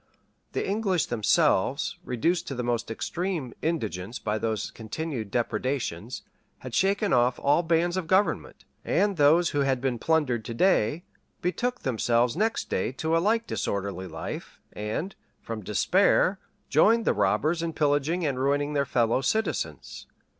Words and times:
The 0.53 0.67
English 0.67 1.05
themselves, 1.05 1.99
reduced 2.03 2.47
to 2.47 2.55
the 2.55 2.63
most 2.63 2.89
extreme 2.89 3.53
indigence 3.61 4.17
by 4.17 4.39
those 4.39 4.71
continued 4.71 5.29
depredations, 5.29 6.23
had 6.57 6.73
shaken 6.73 7.13
off 7.13 7.37
all 7.37 7.61
bands 7.61 7.97
of 7.97 8.07
government; 8.07 8.65
and 8.83 9.15
those 9.15 9.51
who 9.51 9.59
had 9.59 9.79
been 9.79 9.99
plundered 9.99 10.43
to 10.45 10.55
day, 10.55 11.03
betook 11.43 11.81
themselves 11.81 12.35
next 12.35 12.67
day 12.67 12.91
to 12.93 13.15
a 13.15 13.19
like 13.19 13.45
disorderly 13.45 14.07
life, 14.07 14.59
and, 14.73 15.13
from 15.39 15.61
despair, 15.61 16.39
joined 16.67 17.05
the 17.05 17.13
robbers 17.13 17.61
in 17.61 17.71
pillaging 17.71 18.25
and 18.25 18.39
ruining 18.39 18.73
their 18.73 18.85
fellow 18.87 19.21
citizens. 19.21 20.07